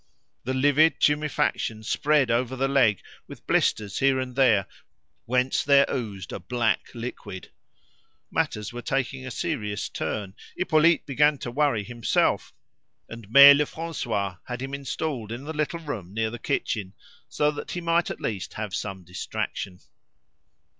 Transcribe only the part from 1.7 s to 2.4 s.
spread